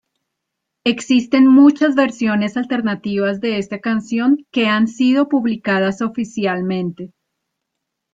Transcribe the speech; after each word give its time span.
Existen 0.83 1.45
muchas 1.45 1.93
versiones 1.93 2.57
alternativas 2.57 3.39
de 3.39 3.59
esta 3.59 3.79
canción 3.81 4.47
que 4.49 4.65
han 4.65 4.87
sido 4.87 5.29
publicadas 5.29 6.01
oficialmente. 6.01 7.13